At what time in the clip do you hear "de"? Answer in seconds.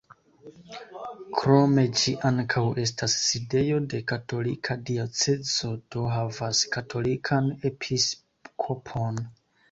3.91-3.99